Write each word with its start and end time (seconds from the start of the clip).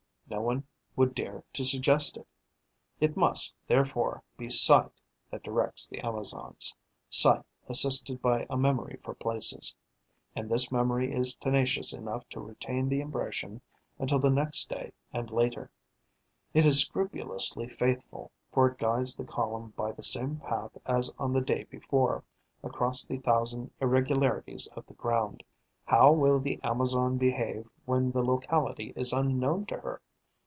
No 0.31 0.39
one 0.39 0.63
would 0.95 1.13
dare 1.13 1.43
to 1.51 1.65
suggest 1.65 2.15
it. 2.15 2.25
It 3.01 3.17
must, 3.17 3.53
therefore, 3.67 4.23
be 4.37 4.49
sight 4.49 4.89
that 5.29 5.43
directs 5.43 5.89
the 5.89 5.99
Amazons, 5.99 6.73
sight 7.09 7.43
assisted 7.67 8.21
by 8.21 8.47
a 8.49 8.55
memory 8.55 8.97
for 9.03 9.13
places. 9.13 9.75
And 10.33 10.49
this 10.49 10.71
memory 10.71 11.11
is 11.11 11.35
tenacious 11.35 11.91
enough 11.91 12.29
to 12.29 12.39
retain 12.39 12.87
the 12.87 13.01
impression 13.01 13.59
until 13.99 14.19
the 14.19 14.29
next 14.29 14.69
day 14.69 14.93
and 15.11 15.29
later; 15.29 15.69
it 16.53 16.65
is 16.65 16.79
scrupulously 16.79 17.67
faithful, 17.67 18.31
for 18.53 18.67
it 18.69 18.77
guides 18.77 19.17
the 19.17 19.25
column 19.25 19.73
by 19.75 19.91
the 19.91 20.01
same 20.01 20.37
path 20.37 20.77
as 20.85 21.11
on 21.19 21.33
the 21.33 21.41
day 21.41 21.65
before, 21.65 22.23
across 22.63 23.05
the 23.05 23.17
thousand 23.17 23.69
irregularities 23.81 24.67
of 24.77 24.85
the 24.85 24.93
ground. 24.93 25.43
How 25.83 26.13
will 26.13 26.39
the 26.39 26.57
Amazon 26.63 27.17
behave 27.17 27.69
when 27.83 28.11
the 28.11 28.23
locality 28.23 28.93
is 28.95 29.11
unknown 29.11 29.65
to 29.65 29.75
her? 29.77 30.01